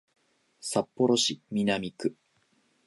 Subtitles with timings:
[0.59, 2.15] 札幌市南区